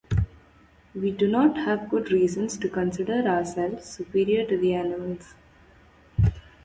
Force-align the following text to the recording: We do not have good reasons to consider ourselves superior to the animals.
We 0.95 1.11
do 1.11 1.27
not 1.27 1.57
have 1.57 1.87
good 1.91 2.11
reasons 2.11 2.57
to 2.57 2.67
consider 2.67 3.21
ourselves 3.27 3.85
superior 3.85 4.47
to 4.47 4.57
the 4.57 4.73
animals. 4.73 5.35